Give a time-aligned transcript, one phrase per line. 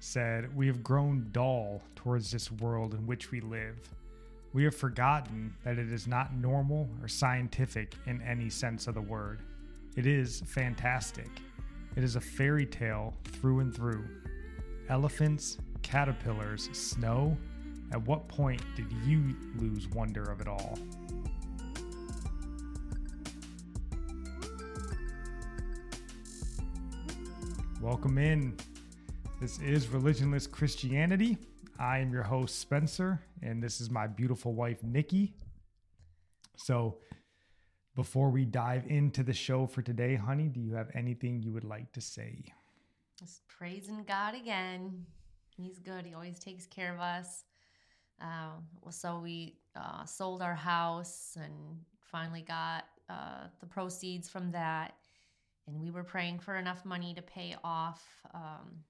[0.00, 3.76] said, We have grown dull towards this world in which we live.
[4.52, 9.00] We have forgotten that it is not normal or scientific in any sense of the
[9.00, 9.40] word.
[9.96, 11.28] It is fantastic.
[11.96, 14.04] It is a fairy tale through and through.
[14.88, 17.36] Elephants, caterpillars, snow.
[17.92, 20.78] At what point did you lose wonder of it all?
[27.80, 28.56] Welcome in.
[29.40, 31.38] This is Religionless Christianity.
[31.78, 35.32] I am your host, Spencer, and this is my beautiful wife, Nikki.
[36.56, 36.98] So,
[37.94, 41.62] before we dive into the show for today, honey, do you have anything you would
[41.62, 42.46] like to say?
[43.16, 45.06] Just praising God again.
[45.56, 46.04] He's good.
[46.04, 47.44] He always takes care of us.
[48.20, 54.94] Uh, so we uh, sold our house and finally got uh, the proceeds from that.
[55.68, 58.02] And we were praying for enough money to pay off
[58.34, 58.82] um,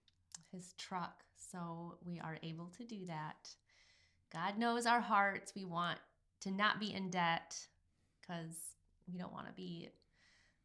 [0.52, 1.24] his truck.
[1.36, 3.48] So we are able to do that.
[4.32, 5.52] God knows our hearts.
[5.54, 5.98] We want
[6.40, 7.56] to not be in debt
[8.20, 8.54] because
[9.10, 9.88] we don't want to be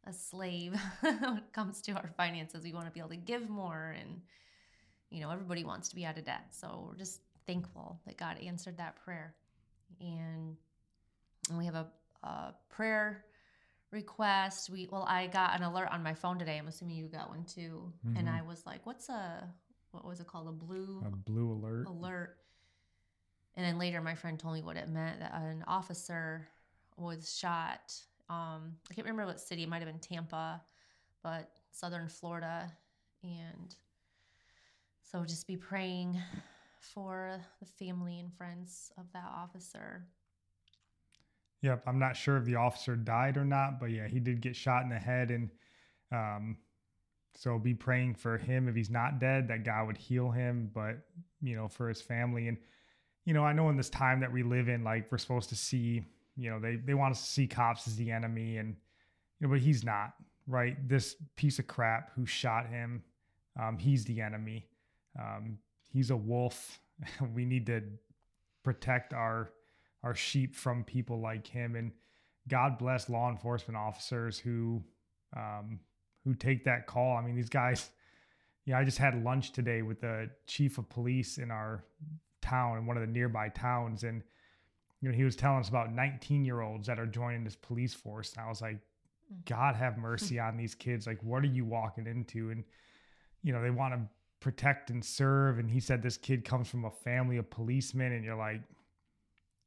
[0.06, 2.64] a slave when it comes to our finances.
[2.64, 4.22] We want to be able to give more and
[5.14, 6.48] you know, everybody wants to be out of debt.
[6.50, 9.36] So we're just thankful that God answered that prayer.
[10.02, 10.58] And,
[11.50, 11.88] and we have a,
[12.24, 13.24] a prayer
[13.92, 14.72] request.
[14.72, 16.58] We well, I got an alert on my phone today.
[16.58, 17.94] I'm assuming you got one too.
[18.06, 18.18] Mm-hmm.
[18.18, 19.48] And I was like, "What's a
[19.94, 20.48] what was it called?
[20.48, 22.38] A blue a blue alert alert."
[23.56, 26.48] And then later, my friend told me what it meant that an officer
[26.98, 27.94] was shot.
[28.30, 29.64] Um, I can't remember what city.
[29.64, 30.62] It might have been Tampa,
[31.22, 32.72] but southern Florida.
[33.24, 33.76] And
[35.04, 36.20] so just be praying
[36.80, 40.08] for the family and friends of that officer.
[41.62, 44.56] Yep, I'm not sure if the officer died or not, but yeah, he did get
[44.56, 45.50] shot in the head, and
[46.12, 46.58] um,
[47.36, 50.98] so be praying for him if he's not dead, that God would heal him, but
[51.42, 52.58] you know, for his family, and
[53.26, 55.56] you know, I know in this time that we live in, like we're supposed to
[55.56, 56.04] see,
[56.36, 58.76] you know, they they want us to see cops as the enemy, and
[59.40, 60.14] you know, but he's not,
[60.48, 60.76] right?
[60.88, 63.04] This piece of crap who shot him,
[63.60, 64.68] um, he's the enemy.
[65.20, 65.58] Um,
[65.90, 66.80] he's a wolf.
[67.34, 67.82] we need to
[68.64, 69.52] protect our
[70.04, 71.76] our sheep from people like him.
[71.76, 71.92] And
[72.48, 74.84] God bless law enforcement officers who
[75.36, 75.80] um,
[76.24, 77.18] who take that call.
[77.18, 77.92] I mean, these guys.
[78.66, 81.84] Yeah, I just had lunch today with the chief of police in our
[82.42, 84.24] town in one of the nearby towns, and
[85.02, 87.94] you know he was telling us about 19 year olds that are joining this police
[87.94, 88.34] force.
[88.34, 89.46] And I was like, mm.
[89.46, 91.08] God have mercy on these kids.
[91.08, 92.52] Like, what are you walking into?
[92.52, 92.64] And
[93.44, 94.00] you know, they want to
[94.40, 95.60] protect and serve.
[95.60, 98.62] And he said this kid comes from a family of policemen, and you're like,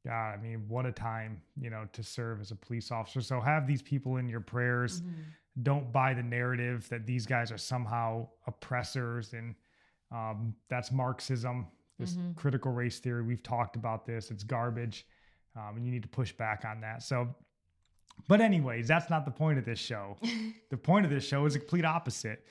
[0.05, 3.21] God, I mean, what a time, you know, to serve as a police officer.
[3.21, 5.01] So have these people in your prayers.
[5.01, 5.21] Mm-hmm.
[5.63, 9.55] Don't buy the narrative that these guys are somehow oppressors and
[10.11, 11.67] um, that's Marxism,
[11.99, 12.33] this mm-hmm.
[12.33, 13.23] critical race theory.
[13.23, 14.31] We've talked about this.
[14.31, 15.05] It's garbage.
[15.55, 17.03] Um, and you need to push back on that.
[17.03, 17.35] So,
[18.27, 20.17] but anyways, that's not the point of this show.
[20.69, 22.45] the point of this show is a complete opposite.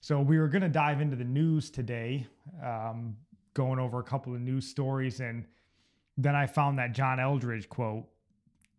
[0.00, 2.26] So we were going to dive into the news today,
[2.62, 3.16] um,
[3.54, 5.46] going over a couple of news stories and
[6.16, 8.06] then I found that John Eldredge quote,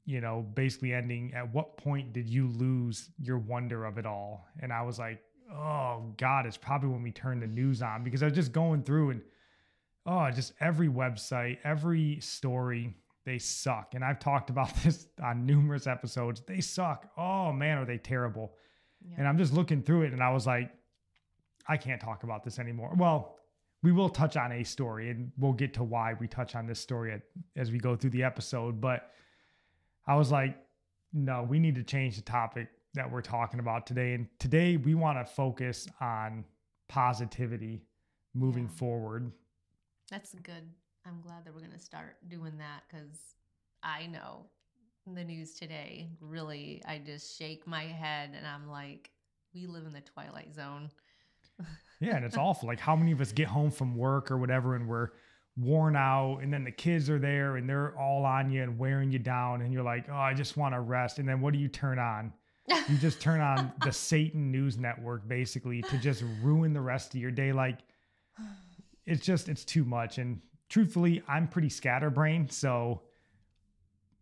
[0.07, 4.47] you know, basically ending at what point did you lose your wonder of it all?
[4.61, 5.21] And I was like,
[5.53, 8.83] oh God, it's probably when we turned the news on because I was just going
[8.83, 9.21] through and
[10.05, 12.95] oh, just every website, every story,
[13.25, 13.95] they suck.
[13.95, 16.41] And I've talked about this on numerous episodes.
[16.47, 17.11] They suck.
[17.17, 18.53] Oh man, are they terrible?
[19.01, 19.15] Yeah.
[19.17, 20.71] And I'm just looking through it and I was like,
[21.67, 22.93] I can't talk about this anymore.
[22.97, 23.35] Well,
[23.83, 26.79] we will touch on a story and we'll get to why we touch on this
[26.79, 27.21] story
[27.57, 28.79] as we go through the episode.
[28.79, 29.11] But
[30.07, 30.57] I was like,
[31.13, 34.13] no, we need to change the topic that we're talking about today.
[34.13, 36.45] And today we want to focus on
[36.87, 37.83] positivity
[38.33, 38.69] moving Yeah.
[38.77, 39.31] forward.
[40.09, 40.69] That's good.
[41.05, 43.35] I'm glad that we're going to start doing that because
[43.83, 44.45] I know
[45.05, 49.11] the news today really, I just shake my head and I'm like,
[49.53, 50.89] we live in the twilight zone.
[51.99, 52.67] Yeah, and it's awful.
[52.67, 55.09] Like how many of us get home from work or whatever and we're
[55.57, 59.11] worn out and then the kids are there and they're all on you and wearing
[59.11, 61.59] you down and you're like, "Oh, I just want to rest." And then what do
[61.59, 62.31] you turn on?
[62.67, 67.21] You just turn on the Satan News Network basically to just ruin the rest of
[67.21, 67.79] your day like
[69.05, 73.01] it's just it's too much and truthfully, I'm pretty scatterbrained, so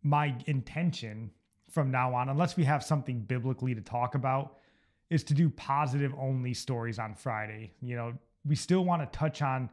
[0.03, 1.31] my intention
[1.71, 4.57] from now on, unless we have something biblically to talk about,
[5.09, 7.73] is to do positive only stories on Friday.
[7.81, 8.13] You know,
[8.45, 9.69] we still want to touch on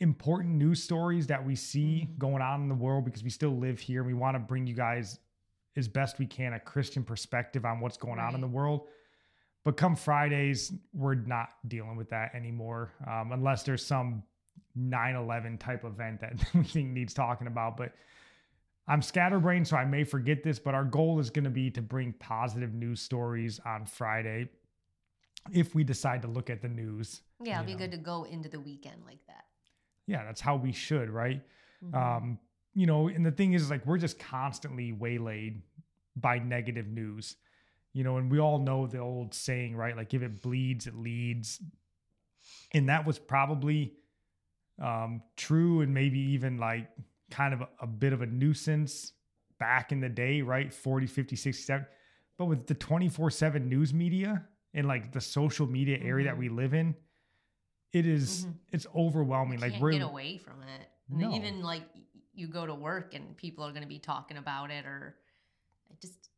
[0.00, 2.18] important news stories that we see Mhm.
[2.18, 4.66] going on in the world because we still live here and we want to bring
[4.66, 5.20] you guys
[5.76, 8.88] as best we can a Christian perspective on what's going on in the world.
[9.64, 14.22] But come Fridays, we're not dealing with that anymore, um, unless there's some
[14.74, 17.76] 9 11 type event that we think needs talking about.
[17.76, 17.92] But
[18.86, 21.82] I'm scatterbrained, so I may forget this, but our goal is going to be to
[21.82, 24.48] bring positive news stories on Friday
[25.52, 27.22] if we decide to look at the news.
[27.42, 27.78] Yeah, it'll be know.
[27.78, 29.45] good to go into the weekend like that.
[30.06, 31.42] Yeah, that's how we should, right?
[31.84, 31.94] Mhm.
[31.94, 32.38] Um,
[32.74, 35.62] you know, and the thing is, like, we're just constantly waylaid
[36.14, 37.36] by negative news,
[37.92, 39.96] you know, and we all know the old saying, right?
[39.96, 41.60] Like, if it bleeds, it leads.
[42.72, 43.94] And that was probably
[44.78, 46.90] um, true and maybe even like
[47.30, 49.14] kind of a, a bit of a nuisance
[49.58, 50.72] back in the day, right?
[50.72, 51.88] 40, 50, 60, 70.
[52.38, 56.38] But with the 24 7 news media and like the social media area that Mhm.
[56.38, 56.94] we live in,
[57.98, 58.54] it is- Mhm.
[58.72, 59.58] it's overwhelming.
[59.58, 60.88] you like can't we're get away from it.
[61.08, 61.32] And No.
[61.34, 61.84] even like
[62.34, 65.16] you go to work and people are going to be talking about it or
[66.00, 66.28] just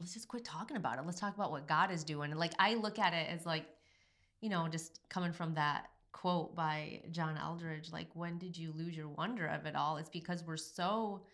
[0.00, 1.06] let's just quit talking about it.
[1.06, 2.30] Let's talk about what God is doing.
[2.32, 3.66] And like I look at it as like
[4.40, 8.96] you know just coming from that quote by John Eldredge like when did you lose
[8.96, 9.96] your wonder of it all?
[9.98, 11.24] It's because we're so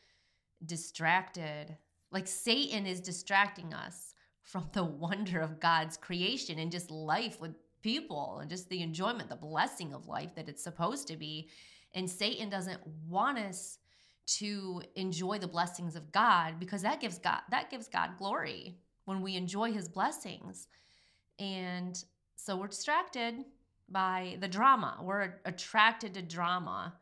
[0.67, 1.77] distracted.
[2.11, 7.55] Like Satan is distracting us from the wonder of God's creation and just life with
[7.82, 11.49] people and just the enjoyment, the blessing of life that it's supposed to be.
[11.94, 13.79] And Satan doesn't want us
[14.38, 19.23] to enjoy the blessings of God because that gives God that gives God glory when
[19.23, 20.69] we enjoy his blessings.
[21.38, 22.03] And
[22.37, 23.44] so we're distracted
[23.88, 24.99] by the drama.
[25.03, 26.94] We're attracted to drama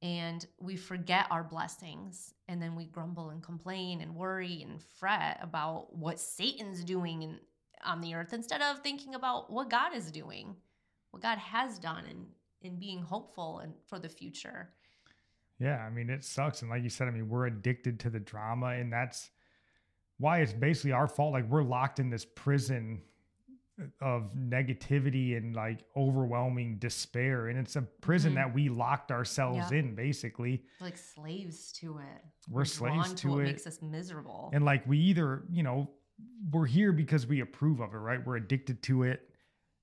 [0.00, 5.38] and we forget our blessings and then we grumble and complain and worry and fret
[5.42, 7.38] about what Satan's doing in,
[7.84, 10.56] on the earth instead of thinking about what God is doing,
[11.10, 12.26] what God has done and
[12.62, 14.70] and being hopeful and for the future.
[15.58, 16.62] Yeah, I mean, it sucks.
[16.62, 19.30] And like you said, I mean, we're addicted to the drama, and that's
[20.18, 21.34] why it's basically our fault.
[21.34, 23.02] Like, we're locked in this prison
[24.00, 27.48] of negativity and like overwhelming despair.
[27.48, 28.36] And it's a prison Mhm.
[28.36, 29.78] that we locked ourselves Yeah.
[29.80, 30.64] in, basically.
[30.80, 32.24] We're like slaves to it.
[32.48, 33.44] We're drawn slaves to what it.
[33.44, 34.50] makes us miserable.
[34.54, 35.90] And like, we either, you know,
[36.50, 38.24] we're here because we approve of it, right?
[38.24, 39.28] We're addicted to it,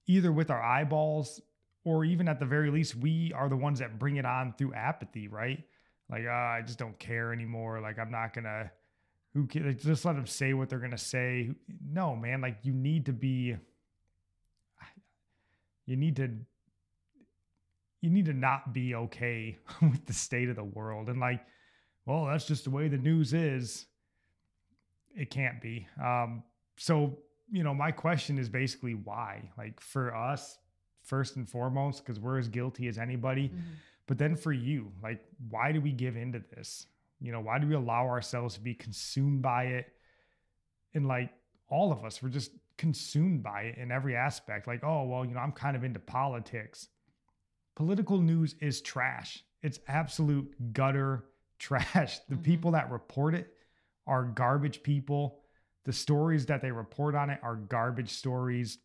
[0.07, 1.42] either with our eyeballs
[1.83, 4.74] or even at the very least, we are the ones that bring it on through
[4.74, 5.63] apathy, right?
[6.10, 7.80] Like, uh, I just don't care anymore.
[7.81, 8.72] Like, I'm not gonna.
[9.33, 11.51] Who ca- like, just let them say what they're gonna say?
[11.83, 12.42] No, man.
[12.42, 13.56] Like, you need to be.
[15.86, 16.30] You need to.
[18.01, 21.41] You need to not be okay with the state of the world, and like,
[22.06, 23.86] well, that's just the way the news is.
[25.15, 25.88] It can't be.
[26.01, 26.44] Um,
[26.77, 27.18] so,
[27.51, 29.50] you know, my question is basically why?
[29.58, 30.58] Like, for us,
[31.03, 33.50] first and foremost, because we're as guilty as anybody.
[33.50, 33.62] Mhm.
[34.08, 36.88] But then for you, like, why do we give into this?
[37.20, 39.94] You know, why do we allow ourselves to be consumed by it?
[40.94, 41.32] And like
[41.68, 44.68] all of us, we're just consumed by it in every aspect.
[44.68, 46.89] Like, oh, well, you know, I'm kind of into politics.
[47.75, 49.44] Political news is trash.
[49.62, 51.25] It's absolute gutter
[51.60, 52.20] trash.
[52.27, 52.44] The Mhm.
[52.44, 53.56] people that report it
[54.08, 55.39] are garbage people.
[55.86, 58.77] The stories that they report on it are garbage stories.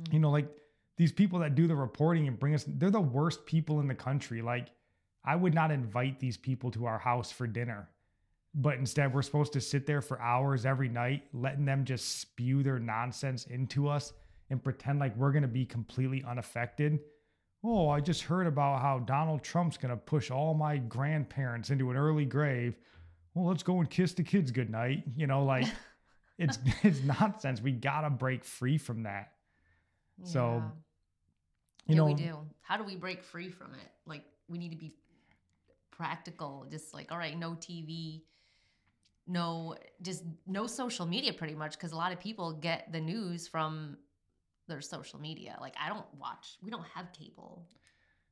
[0.00, 0.14] Mm-hmm.
[0.14, 0.48] You know like
[0.96, 3.94] these people that do the reporting and bring us they're the worst people in the
[3.94, 4.42] country.
[4.42, 4.68] Like
[5.24, 7.88] i would not invite these people to our house for dinner
[8.54, 12.62] but instead we're supposed to sit there for hours every night letting them just spew
[12.62, 14.12] their nonsense into us
[14.50, 16.98] and pretend like we're going to be completely unaffected.
[17.62, 21.90] Oh i just heard about how donald trump's going to push all my grandparents into
[21.90, 22.78] an early grave
[23.34, 25.66] well let's go and kiss the kids goodnight you know like
[26.38, 29.32] it's it's nonsense we got to break free from that
[30.24, 30.62] so, Yeah.
[31.86, 32.38] you yeah, know we do.
[32.60, 33.90] How do we break free from it?
[34.06, 34.92] Like, we need to be
[35.90, 36.66] practical.
[36.70, 38.22] Just like, all right, no TV,
[39.26, 43.48] no, just no social media, pretty much, because a lot of people get the news
[43.48, 43.96] from
[44.68, 45.56] their social media.
[45.60, 46.58] Like I don't watch.
[46.62, 47.66] We don't have cable.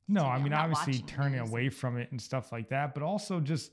[0.08, 0.28] No, TV.
[0.28, 3.72] I mean, obviously turning away from it and stuff like that, but also just,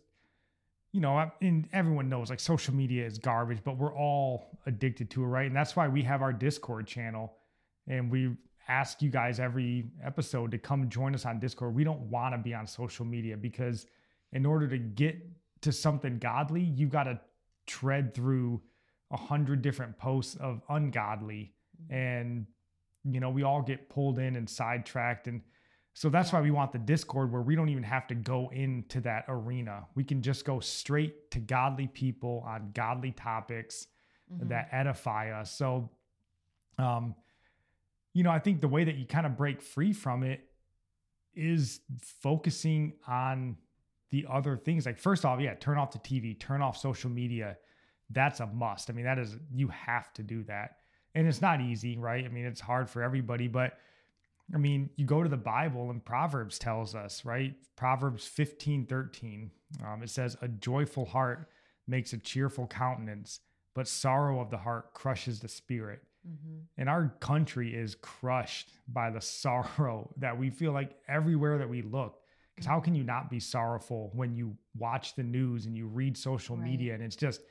[0.96, 5.24] you know, and everyone knows like social media is garbage, but we're all addicted to
[5.24, 5.46] it, right?
[5.46, 7.34] And that's why we have our Discord channel
[7.86, 8.38] and we
[8.70, 11.76] ask you guys every episode to come join us on Discord.
[11.76, 13.88] We don't want to be on social media because
[14.32, 15.18] in order to get
[15.64, 17.20] to something godly, you've got to
[17.68, 18.62] tread through
[19.12, 21.94] a hundred different posts of ungodly mm-hmm.
[21.94, 22.46] and
[23.04, 25.42] you know we all get pulled in and sidetracked and
[25.98, 29.00] so that's why we want the discord where we don't even have to go into
[29.02, 29.86] that arena.
[29.96, 33.88] We can just go straight to godly people on godly topics
[34.30, 34.50] Mhm.
[34.50, 35.52] that edify us.
[35.52, 35.90] So
[36.78, 37.16] um
[38.14, 40.42] you know i think the way that you kind of break free from it
[41.34, 43.58] is focusing on
[44.12, 44.86] the other things.
[44.86, 47.58] Like first off yeah turn off the tv turn off social media.
[48.10, 48.90] That's a must.
[48.90, 50.78] I mean that is you have to do that.
[51.14, 52.26] And it's not easy right?
[52.26, 53.78] I mean it's hard for everybody but
[54.54, 59.52] i mean you go to the bible and proverbs tells us right proverbs 15 13
[59.86, 61.50] um, it says a joyful heart
[61.88, 63.40] makes a cheerful countenance
[63.74, 66.64] but sorrow of the heart crushes the spirit Mhm.
[66.78, 71.84] and our country is crushed by the sorrow that we feel like everywhere that we
[71.84, 72.20] look
[72.56, 76.18] because how can you not be sorrowful when you watch the news and you read
[76.18, 76.66] social Right.
[76.66, 77.42] media and it's just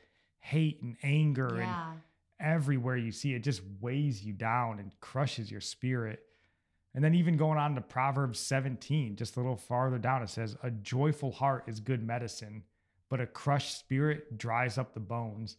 [0.40, 1.76] hate and anger and
[2.40, 6.20] everywhere you see it just weighs you down and crushes your spirit
[6.94, 10.56] and then even going on to proverbs 17 just a little farther down it says
[10.62, 12.62] a joyful heart is good medicine
[13.10, 15.56] but a crushed spirit dries up the bones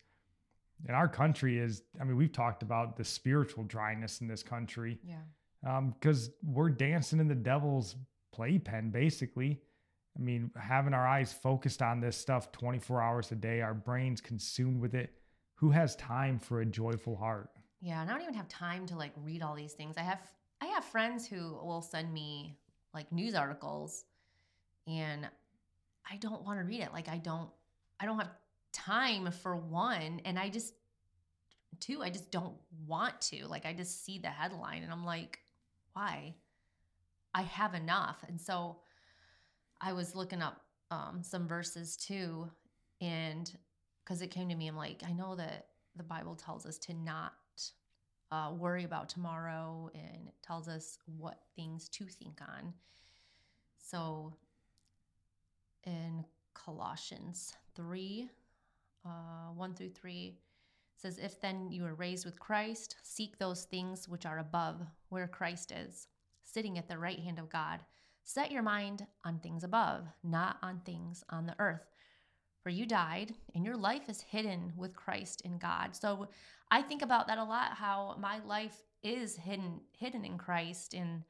[0.87, 4.99] and our country is i mean we've talked about the spiritual dryness in this country
[5.03, 5.15] Yeah.
[5.65, 7.95] Um, because we're dancing in the devil's
[8.33, 9.61] playpen basically
[10.17, 14.19] i mean having our eyes focused on this stuff 24 hours a day our brains
[14.21, 15.11] consumed with it
[15.55, 17.49] who has time for a joyful heart
[17.81, 19.95] Yeah, and I don't even have time to like read all these things.
[19.97, 20.19] I have
[20.61, 22.57] I have friends who will send me
[22.93, 24.05] like news articles
[24.87, 25.27] and
[26.09, 26.93] I don't want to read it.
[26.93, 27.49] Like I don't
[27.99, 28.31] I don't have
[28.71, 30.73] time for one and I just
[31.79, 32.55] two, I just don't
[32.87, 33.47] want to.
[33.47, 35.39] Like I just see the headline and I'm like,
[35.93, 36.35] why?
[37.33, 38.23] I have enough.
[38.27, 38.77] And so
[39.81, 42.49] I was looking up um, some verses too
[43.01, 43.51] and
[44.03, 46.93] because it came to me, I'm like, I know that the Bible tells us to
[46.93, 47.33] not
[48.35, 52.73] uh, worry about tomorrow and it tells us what things to think on.
[53.77, 54.33] So
[55.85, 58.29] in Colossians 3
[59.05, 63.63] uh, 1 through 3 it says, If then you are raised with Christ, seek those
[63.63, 66.07] things which are above, where Christ is,
[66.43, 67.81] sitting at the right hand of God.
[68.23, 71.85] Set your mind on things above, not on things on the earth.
[72.65, 75.95] For you died, and your life is hidden with Christ in God.
[75.95, 76.29] So
[76.71, 80.95] I think about that a lot, how my life is hidden, hidden in Christ.
[80.95, 81.21] And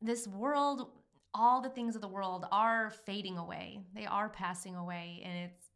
[0.00, 0.92] this world,
[1.34, 3.80] all the things of the world are fading away.
[3.96, 5.22] They are passing away.
[5.24, 5.70] And it's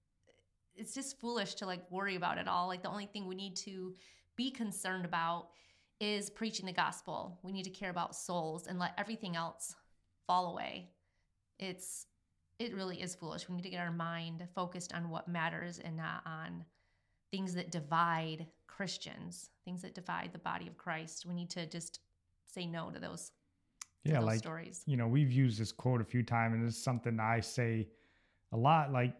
[0.76, 2.68] it's just foolish to like worry about it all.
[2.68, 3.94] Like the only thing we need to
[4.36, 5.48] be concerned about
[5.98, 7.36] is preaching the gospel.
[7.42, 9.74] We need to care about souls and let everything else
[10.24, 10.90] fall away.
[11.58, 12.06] It's
[12.58, 13.48] it really is foolish.
[13.48, 16.64] We need to get our mind focused on what matters and not on
[17.30, 21.26] things that divide Christians, things that divide the body of Christ.
[21.26, 22.00] We need to just
[22.46, 23.32] say no to those,
[24.04, 24.82] to yeah those like stories.
[24.86, 27.88] you know we've used this quote a few times and it's something i say
[28.52, 29.12] a lot like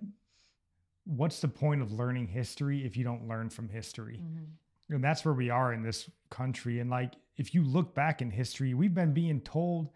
[1.05, 4.47] what's the point of learning history if you don't learn from history Mhm.
[4.95, 8.31] and that's where we are in this country and like if you look back in
[8.31, 9.91] history we've been being told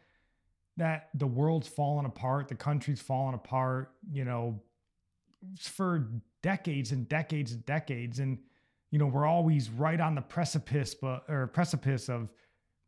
[0.80, 4.60] that the world's fallen apart the country's fallen apart you know
[5.58, 6.08] for
[6.42, 8.18] decades and decades and decades.
[8.18, 8.38] And
[8.90, 12.32] you know we're always right on the precipice but or precipice of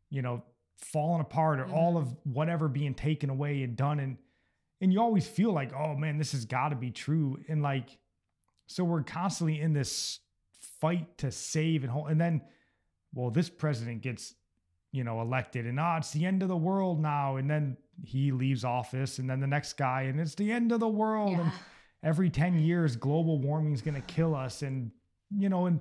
[0.09, 0.43] you know
[0.77, 3.99] falling apart or all of whatever being taken away and done.
[3.99, 4.17] And
[4.81, 7.37] and you always feel like oh man this has got to be true.
[7.47, 7.97] And like
[8.67, 10.19] so we're constantly in this
[10.79, 12.41] fight to save and hold and then
[13.13, 14.33] well this president gets
[14.91, 17.37] you know elected and ah it's the end of the world now.
[17.37, 20.79] And then he leaves office and then the next guy and it's the end of
[20.79, 21.51] the world and
[22.03, 24.91] every 10 years global warming is going to kill us and
[25.37, 25.79] you know and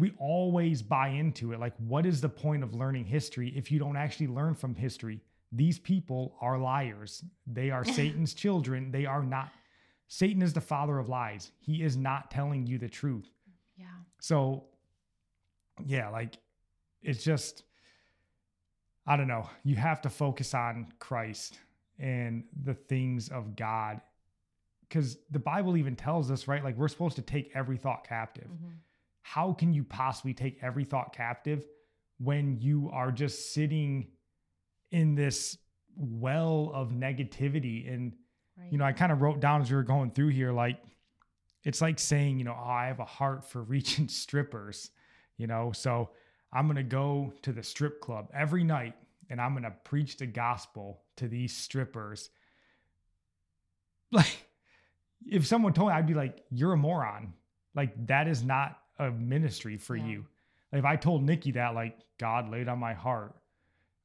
[0.00, 1.60] we always buy into it.
[1.60, 5.20] Like what is the point of learning history if you don't actually learn from history?
[5.52, 7.22] These people are liars.
[7.46, 8.90] They are satan's children.
[8.90, 9.52] They are not
[10.08, 11.52] satan is the father of lies.
[11.60, 13.30] He is not telling you the truth.
[13.76, 13.86] Yeah.
[14.20, 14.64] so
[15.86, 16.36] yeah like
[17.02, 17.62] it's just
[19.10, 19.48] i don't know.
[19.64, 21.58] You have to focus on christ
[21.98, 24.00] and the things of god.
[24.88, 28.48] Because the bible even tells us right like we're supposed to take every thought captive.
[28.48, 28.72] Mhm.
[29.22, 31.64] how can you possibly take every thought captive
[32.18, 34.08] when you are just sitting
[34.90, 35.56] in this
[35.96, 37.92] well of negativity?
[37.92, 38.12] And
[38.58, 38.72] Right.
[38.72, 40.78] you know i kind of wrote down as we were going through here like
[41.64, 44.90] it's like saying you know oh, i have a heart for reaching strippers
[45.38, 45.72] you know?
[45.72, 46.10] So
[46.52, 48.94] i'm going to go to the strip club every night
[49.28, 52.30] and i'm going to preach the gospel to these strippers.
[54.12, 54.44] Like
[55.26, 57.34] if someone told me i'd be like you're a moron.
[57.74, 60.06] Like that is not a ministry for Yeah.
[60.06, 60.26] you.
[60.72, 63.34] If i told nikki that like god laid on my heart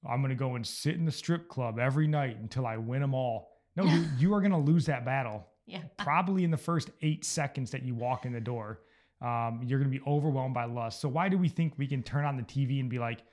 [0.08, 3.02] i'm going to go and sit in the strip club every night until i win
[3.02, 3.50] them all.
[3.76, 5.82] No you, you are going to lose that battle yeah.
[5.98, 8.82] probably in the first eight seconds that you walk in the door
[9.22, 12.04] um, you're going to be overwhelmed by lust so why do we think we can
[12.04, 13.24] turn on the tv and be like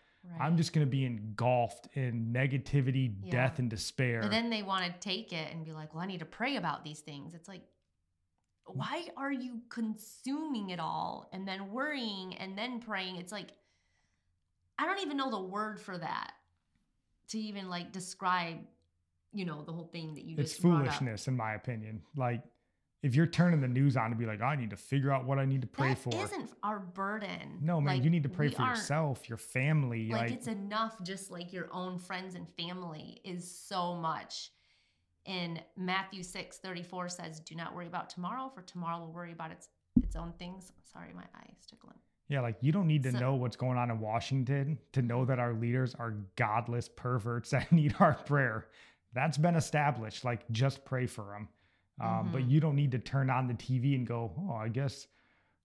[0.40, 3.30] i'm just going to be engulfed in negativity Yeah.
[3.32, 6.06] death and despair But then they want to take it and be like, well, I
[6.06, 7.34] need to pray about these things.
[7.34, 7.62] It's like,
[8.66, 13.16] why are you consuming it all and then worrying and then praying?
[13.16, 13.48] It's like,
[14.78, 16.32] I don't even know the word for that
[17.30, 18.58] to even like describe,
[19.32, 20.94] you know, the whole thing that you it's just brought up.
[20.94, 22.42] foolishness in my opinion like
[23.02, 25.38] if you're turning the news on to be like i need to figure out what
[25.38, 27.58] i need to pray That for isn't our burden.
[27.60, 30.94] no man Like, you need to pray for yourself your family Like, like, it's enough,
[31.02, 34.50] just like your own friends and family is so much.
[35.24, 39.52] In Matthew 6 34 says, Do not worry about tomorrow, for tomorrow will worry about
[39.52, 39.68] its
[40.02, 40.72] its own things.
[40.92, 41.98] Sorry, my eye is tickling.
[42.28, 45.18] yeah like you don't need to So- know what's going on in washington to know
[45.18, 45.26] mm-hmm.
[45.30, 48.66] that our leaders are godless perverts that need our prayer
[49.12, 51.48] that's been established like just pray for them
[52.00, 52.50] um, but Mhm.
[52.50, 55.06] you don't need to turn on the tv and go oh i guess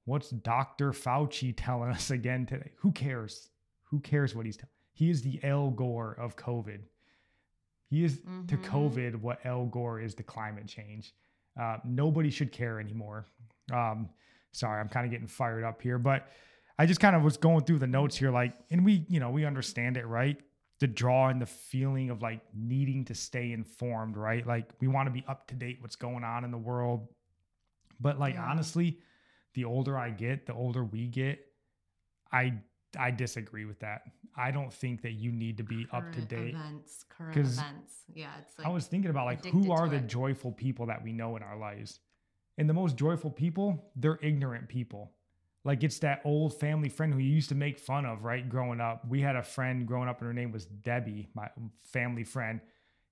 [0.05, 2.71] what's dr fauci telling us again today?
[2.79, 3.49] Who cares?
[3.89, 6.81] Who cares what he's telling he is the Al Gore of covid.
[7.89, 8.63] He is to Mhm.
[8.65, 11.13] covid what Al Gore is to climate change.
[11.59, 13.25] Uh, nobody should care anymore.
[13.71, 14.09] Um,
[14.53, 16.29] sorry i'm kind of getting fired up here but
[16.79, 19.29] i just kind of was going through the notes here like and we you know
[19.29, 20.37] we understand it right
[20.79, 25.07] the draw and the feeling of like needing to stay informed right like we want
[25.07, 27.07] to be up to date what's going on in the world
[27.99, 28.45] but like Yeah.
[28.49, 28.99] honestly
[29.53, 31.39] the older i get the older we get
[32.31, 32.53] i
[32.97, 34.03] i disagree with that
[34.35, 38.03] i don't think that you need to be up to date Events, current events.
[38.13, 40.07] Yeah, it's like I was thinking about like who are the it.
[40.07, 41.99] joyful people that we know in our lives.
[42.59, 45.11] And the most joyful people, they're ignorant people.
[45.63, 48.47] Like it's that old family friend who you used to make fun of, right?
[48.47, 49.05] Growing up.
[49.07, 51.49] We had a friend growing up and her name was Debbie, my
[51.91, 52.61] family friend.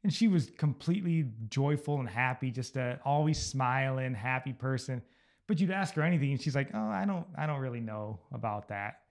[0.03, 5.01] And she was completely joyful and happy, just a always smiling, happy person.
[5.47, 8.19] But you'd ask her anything and she's like, "Oh, I don't I don't really know
[8.31, 9.01] about that."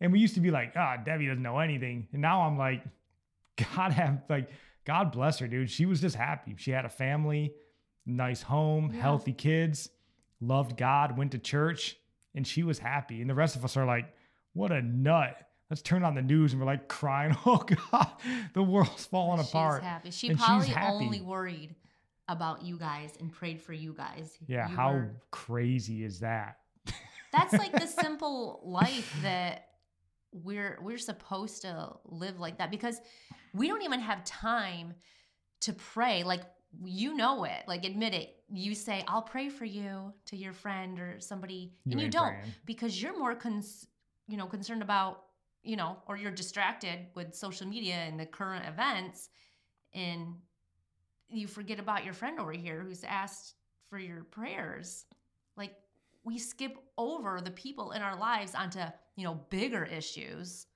[0.00, 2.82] And we used to be like, "Ah, Debbie doesn't know anything." And now I'm like,
[3.76, 4.50] God have like
[4.84, 5.70] God bless her, dude.
[5.70, 6.54] She was just happy.
[6.58, 7.54] She had a family,
[8.06, 9.02] nice home, Yeah.
[9.02, 9.88] healthy kids,
[10.40, 11.96] loved God, went to church,
[12.34, 13.20] and she was happy.
[13.20, 14.06] And the rest of us are like,
[14.52, 15.36] what a nut.
[15.70, 18.10] Let's turn on the news and we're like crying, oh God,
[18.54, 19.82] the world's falling she's apart.
[19.82, 20.10] happy.
[20.10, 20.92] She and probably happy.
[21.04, 21.74] only worried
[22.28, 24.36] about you guys and prayed for you guys.
[24.46, 26.56] Yeah, You how were- crazy is that?
[27.32, 29.66] that's like the simple life that
[30.32, 33.00] we're we're supposed to live like that because
[33.52, 34.94] we don't even have time
[35.60, 36.42] to pray like
[36.84, 40.98] you know it like admit it you say i'll pray for you to your friend
[41.00, 42.54] or somebody and you don't praying.
[42.64, 43.86] because you're more cons-
[44.28, 45.24] you know concerned about
[45.62, 49.30] you know or you're distracted with social media and the current events
[49.94, 50.34] and
[51.28, 53.54] you forget about your friend over here who's asked
[53.88, 55.06] for your prayers
[55.56, 55.74] like
[56.24, 58.80] we skip over the people in our lives onto
[59.16, 60.66] you know bigger issues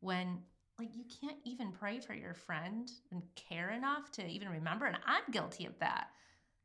[0.00, 0.38] when
[0.80, 4.96] like you can't even pray for your friend and care enough to even remember and
[5.06, 6.08] i'm guilty of that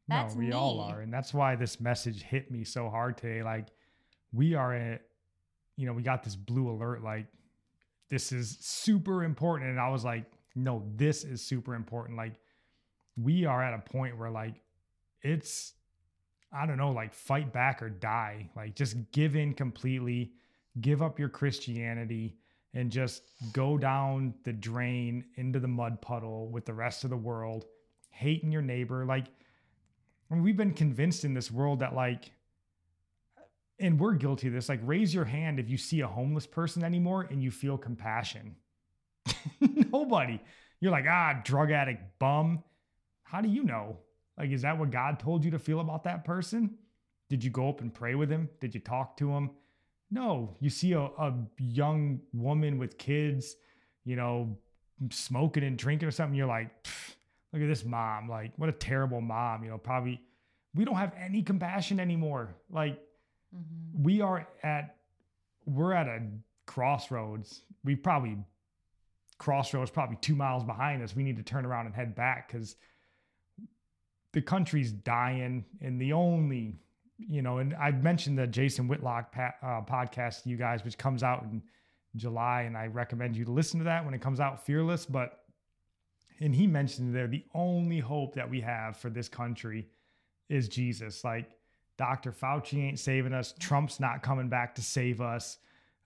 [0.08, 1.02] that's no, we me all are.
[1.02, 3.42] And that's why this message hit me so hard today.
[3.42, 3.68] Like,
[4.32, 5.02] we are at,
[5.78, 7.28] you know, we got this blue alert, like,
[8.10, 9.72] this is super important.
[9.72, 10.26] And I was like,
[10.56, 12.18] no, this is super important.
[12.18, 12.34] Like,
[13.18, 14.62] we are at a point where, like,
[15.22, 15.74] it's,
[16.54, 18.50] I don't know, like, fight back or die.
[18.56, 20.34] Like, just give in completely,
[20.82, 22.38] give up your Christianity,
[22.76, 27.18] and just go down the drain into the mud puddle with the rest of the
[27.18, 27.66] world,
[28.10, 29.06] hating your neighbor.
[29.06, 29.28] Like,
[30.30, 32.32] I mean, we've been convinced in this world that like,
[33.80, 34.68] and we're guilty of this.
[34.68, 38.58] Like, raise your hand if you see a homeless person anymore and you feel compassion.
[39.60, 40.42] Nobody.
[40.82, 42.62] You're like, ah, drug addict, bum.
[43.24, 44.00] How do you know?
[44.38, 46.78] Like, is that what God told you to feel about that person?
[47.30, 48.50] Did you go up and pray with him?
[48.60, 49.52] Did you talk to him?
[50.16, 50.56] No.
[50.62, 53.58] You see a, a young woman with kids,
[54.06, 54.58] you know,
[55.12, 56.36] smoking and drinking or something.
[56.38, 56.70] You're like,
[57.52, 58.30] look at this mom.
[58.30, 59.64] Like, what a terrible mom.
[59.64, 60.22] You know, probably
[60.74, 62.56] we don't have any compassion anymore.
[62.70, 63.00] Like,
[63.56, 64.04] Mhm.
[64.04, 64.98] we are at
[65.66, 66.22] we're at a
[66.66, 67.64] crossroads.
[67.84, 68.38] We've probably
[69.38, 71.16] crossroads probably two miles behind us.
[71.16, 72.76] We need to turn around and head back because
[74.32, 75.66] the country's dying.
[75.82, 76.76] And the only,
[77.18, 80.98] you know, and I've mentioned the Jason Whitlock pa- uh, podcast to you guys, which
[80.98, 81.62] comes out in
[82.16, 82.64] July.
[82.64, 85.06] And I recommend you to listen to that when it comes out, Fearless.
[85.06, 85.44] But,
[86.40, 89.88] and he mentioned there, the only hope that we have for this country
[90.50, 91.24] is Jesus.
[91.24, 91.50] Like,
[91.98, 92.34] Dr.
[92.34, 93.54] Fauci ain't saving us.
[93.60, 95.58] Trump's not coming back to save us.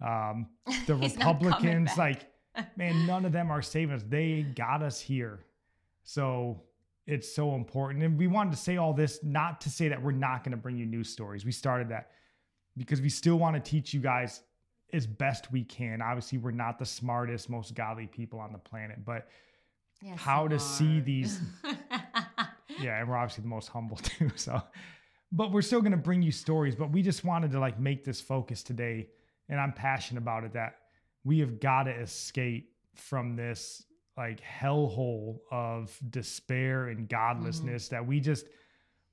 [0.06, 0.48] Um,
[0.88, 2.28] the Republicans, like,
[2.76, 4.04] man, none of them are saving us.
[4.08, 5.39] They got us here.
[6.04, 6.62] So
[7.10, 8.04] it's so important.
[8.04, 10.58] And we wanted to say all this not to say that we're not going to
[10.58, 11.43] bring you news stories.
[11.43, 12.12] We started that
[12.78, 14.43] because we still want to teach you guys
[14.93, 16.04] as best we can.
[16.04, 19.28] Obviously, we're not the smartest, most godly people on the planet, but
[20.04, 21.41] yeah, how to see these.
[22.80, 24.30] yeah, and we're obviously the most humble too.
[24.36, 24.62] So,
[25.32, 26.76] but we're still going to bring you stories.
[26.76, 29.08] But we just wanted to like make this focus today.
[29.50, 30.76] And I'm passionate about it that
[31.24, 33.84] we have got to escape from this
[34.17, 37.95] like hellhole of despair and godlessness mm-hmm.
[37.95, 38.48] that we just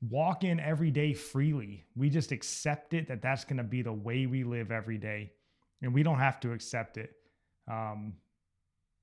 [0.00, 1.84] walk in every day freely.
[1.94, 5.32] We just accept it that that's going to be the way we live every day,
[5.82, 7.12] and we don't have to accept it.
[7.68, 8.14] Um,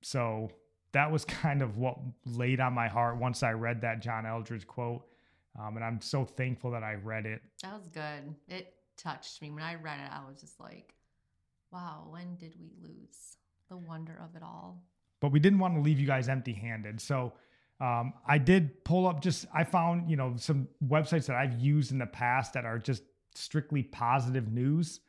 [0.02, 0.50] so
[0.92, 4.66] that was kind of what laid on my heart once I read that John Eldredge
[4.66, 5.06] quote.
[5.58, 7.40] Um, and I'm so thankful that I read it.
[7.62, 8.34] That was good.
[8.48, 9.50] It touched me.
[9.50, 10.94] When I read it, I was just like,
[11.70, 13.36] wow, when did we lose
[13.68, 14.82] the wonder of it all?
[15.24, 17.00] But we didn't want to leave you guys empty handed.
[17.00, 17.32] So
[17.80, 21.92] um, I did pull up just, I found, you know, some websites that I've used
[21.92, 25.00] in the past that are just strictly positive news.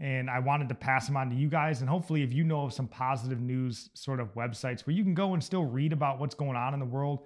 [0.00, 1.82] And I wanted to pass them on to you guys.
[1.82, 5.14] And hopefully, if you know of some positive news sort of websites where you can
[5.14, 7.20] go and still read about what's going on in the world,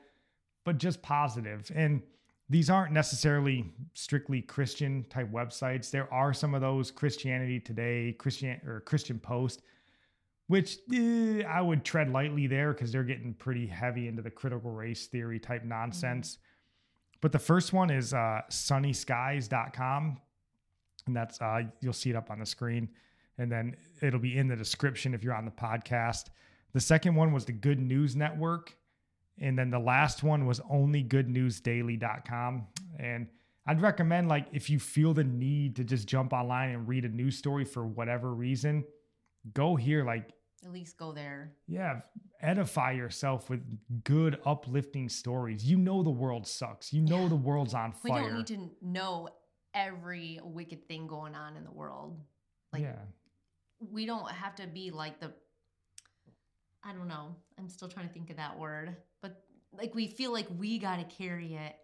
[0.64, 1.72] but just positive.
[1.74, 2.02] And
[2.50, 5.90] these aren't necessarily strictly Christian type websites.
[5.90, 9.62] There are some of those Christianity Today, Christian or Christian Post,
[10.46, 14.70] which eh, I would tread lightly there because they're getting pretty heavy into the critical
[14.70, 16.34] race theory type nonsense.
[16.34, 16.40] Mm-hmm.
[17.20, 20.18] But the first one is uh, sunnyskies.com.
[21.06, 22.88] And that's, uh, you'll see it up on the screen.
[23.38, 26.24] And then it'll be in the description if you're on the podcast.
[26.72, 28.76] The second one was the Good News Network.
[29.40, 32.66] And then the last one was onlygoodnewsdaily.com.
[32.98, 33.28] And
[33.66, 37.08] I'd recommend, like, if you feel the need to just jump online and read a
[37.08, 38.84] news story for whatever reason,
[39.52, 40.04] go here.
[40.04, 40.30] Like,
[40.64, 41.52] at least go there.
[41.66, 42.00] Yeah.
[42.40, 43.60] Edify yourself with
[44.04, 45.64] good, uplifting stories.
[45.64, 46.92] You know, the world sucks.
[46.92, 47.28] You know, yeah.
[47.28, 48.22] the world's on fire.
[48.22, 49.28] We don't need to know
[49.74, 52.18] every wicked thing going on in the world.
[52.72, 52.96] Like, yeah.
[53.78, 55.32] we don't have to be like the
[56.86, 57.34] I don't know.
[57.58, 58.94] I'm still trying to think of that word.
[59.22, 61.76] But like we feel like we got to carry it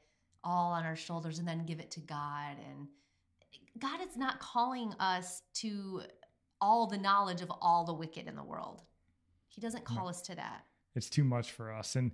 [0.45, 2.87] all on our shoulders and then give it to God and
[3.79, 6.03] God is not calling us to
[6.61, 8.83] all the knowledge of all the wicked in the world.
[9.49, 10.11] He doesn't call no.
[10.11, 10.65] us to that.
[10.95, 11.97] It's too much for us.
[11.97, 12.13] And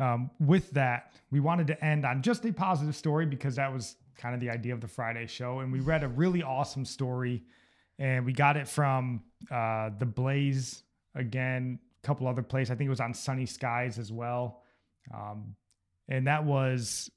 [0.00, 3.96] um, with that, we wanted to end on just a positive story because that was
[4.16, 5.60] kind of the idea of the Friday show.
[5.60, 7.42] And we read a really awesome story,
[7.98, 10.82] and we got it from uh, the Blaze
[11.14, 12.70] again a couple other places.
[12.70, 14.62] I think it was on Sunny Skies as well.
[15.12, 15.56] Um,
[16.08, 17.10] and that was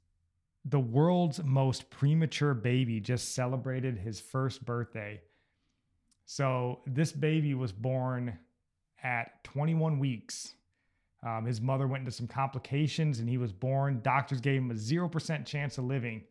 [0.65, 5.21] the world's most premature baby just celebrated his first birthday.
[6.25, 8.37] So this baby was born
[9.03, 10.53] at 21 weeks.
[11.23, 14.01] Um, his mother went into some complications and he was born.
[14.01, 16.23] Doctors gave him a 0% chance of living.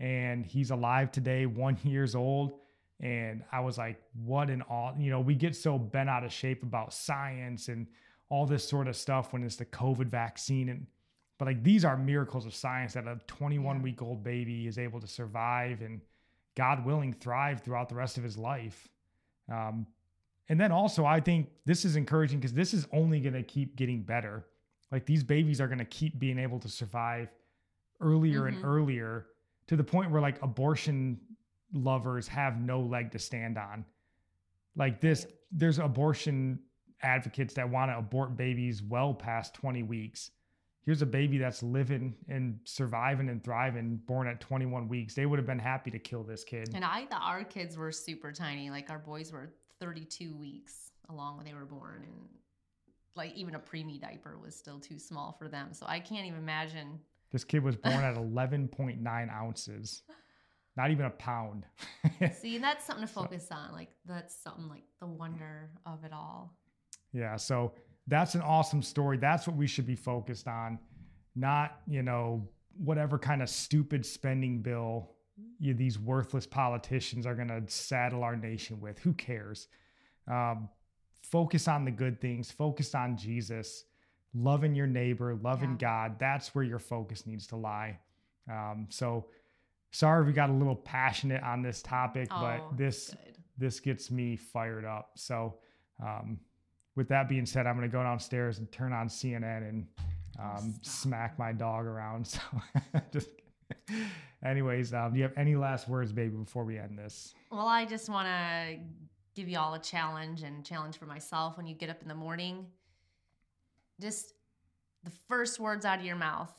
[0.00, 2.58] And he's alive today, one years old.
[3.00, 6.32] And I was like, what an all, you know, we get so bent out of
[6.32, 7.86] shape about science and
[8.28, 10.68] all this sort of stuff when it's the COVID vaccine.
[10.68, 10.86] And,
[11.38, 13.82] but like these are miracles of science that a 21 yeah.
[13.82, 16.00] week old baby is able to survive and
[16.54, 18.88] God willing thrive throughout the rest of his life.
[19.52, 19.86] Um,
[20.48, 23.76] and then also, I think this is encouraging because this is only going to keep
[23.76, 24.46] getting better.
[24.90, 27.28] Like these babies are going to keep being able to survive
[28.00, 28.56] earlier mm-hmm.
[28.56, 29.26] and earlier
[29.68, 31.20] to the point where like abortion
[31.72, 33.84] lovers have no leg to stand on.
[34.76, 36.58] Like this, there's abortion
[37.02, 40.30] advocates that want to abort babies well past 20 weeks.
[40.84, 45.14] Here's a baby that's living and surviving and thriving, born at 21 weeks.
[45.14, 46.70] They would have been happy to kill this kid.
[46.74, 48.68] And I thought our kids were super tiny.
[48.70, 52.02] Like our boys were 32 weeks along when they were born.
[52.04, 52.28] And
[53.14, 55.72] like even a preemie diaper was still too small for them.
[55.72, 56.98] So I can't even imagine.
[57.30, 60.02] This kid was born at 11.9 ounces
[60.76, 61.64] not even a pound.
[62.40, 63.72] See, that's something to focus on.
[63.72, 66.54] Like that's something like the wonder of it all.
[67.12, 67.72] Yeah, so
[68.06, 69.16] that's an awesome story.
[69.16, 70.78] That's what we should be focused on,
[71.36, 75.10] not, you know, whatever kind of stupid spending bill
[75.58, 78.98] you, these worthless politicians are going to saddle our nation with.
[79.00, 79.68] Who cares?
[80.30, 80.68] Um,
[81.22, 83.84] focus on the good things, focus on Jesus,
[84.34, 85.76] loving your neighbor, loving Yeah.
[86.08, 86.18] God.
[86.18, 87.98] That's where your focus needs to lie.
[88.50, 89.26] Um, so
[89.92, 93.36] sorry if we got a little passionate on this topic, Oh, but this good.
[93.58, 95.12] this gets me fired up.
[95.16, 95.58] So
[96.02, 96.40] um,
[96.96, 99.86] with that being said, I'm going to go downstairs and turn on CNN and
[100.38, 102.26] um, smack my dog around.
[102.92, 103.28] So just
[104.44, 107.34] anyways, um, do you have any last words, baby, before we end this?
[107.50, 108.78] Well, I just want to
[109.34, 112.14] give you all a challenge and challenge for myself when you get up in the
[112.14, 112.66] morning.
[114.00, 114.34] Just
[115.04, 116.52] the first words out of your mouth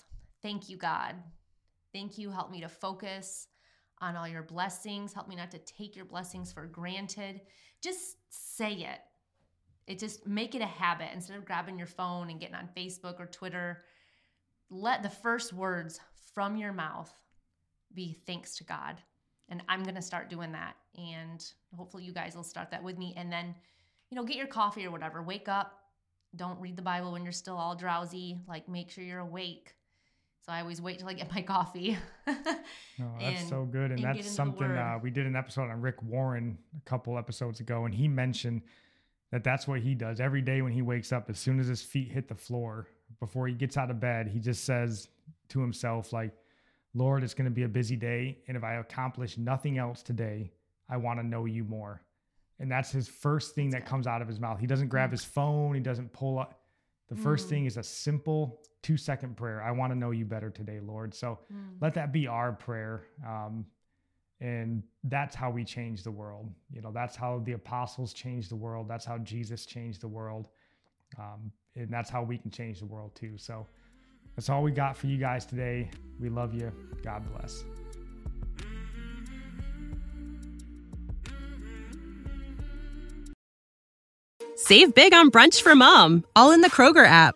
[0.43, 1.15] Thank you, God.
[1.93, 2.29] Thank you.
[2.29, 3.47] Help me to focus
[4.01, 5.13] on all your blessings.
[5.13, 7.39] Help me not to take your blessings for granted.
[7.81, 8.99] Just say it.
[9.87, 13.19] It just make it a habit instead of grabbing your phone and getting on Facebook
[13.19, 13.83] or Twitter.
[14.69, 15.99] Let the first words
[16.33, 17.11] from your mouth
[17.93, 18.95] be thanks to God.
[19.49, 20.75] And I'm going to start doing that.
[20.97, 23.13] And hopefully, you guys will start that with me.
[23.17, 23.53] And then,
[24.09, 25.21] you know, get your coffee or whatever.
[25.21, 25.79] Wake up.
[26.35, 28.39] Don't read the Bible when you're still all drowsy.
[28.47, 29.75] Like, make sure you're awake.
[30.45, 31.97] So I always wait till I get my coffee.
[32.25, 32.33] Oh,
[33.19, 33.91] that's And- so good.
[33.91, 37.59] And, and that's something uh, we did an episode on Rick Warren a couple episodes
[37.59, 38.61] ago, and he mentioned
[39.33, 41.27] that that's what he does every day when he wakes up.
[41.27, 42.85] As soon as his feet hit the floor,
[43.19, 45.07] before he gets out of bed, he just says
[45.49, 46.31] to himself, like,
[46.93, 48.37] Lord, it's going to be a busy day.
[48.47, 50.51] And if I accomplish nothing else today,
[50.87, 52.03] I want to know you more.
[52.59, 54.59] And that's his first thing that comes out of his mouth.
[54.59, 56.61] He doesn't grab his phone, he doesn't pull up.
[57.09, 57.49] The first Mm.
[57.49, 59.63] thing is a simple two second prayer.
[59.63, 61.15] I want to know you better today, Lord.
[61.15, 61.77] So, Mm.
[61.81, 63.65] let that be our prayer um,
[64.43, 66.51] and that's how we change the world.
[66.69, 68.87] You know that's how the apostles changed the world.
[68.87, 70.49] That's how jesus changed the world.
[71.17, 73.37] Um, and that's how we can change the world too.
[73.37, 73.65] So
[74.35, 75.89] that's all we got for you guys today.
[76.19, 76.71] We love you.
[77.03, 77.63] God bless.
[84.55, 87.35] Save big on brunch for mom, all in the Kroger app.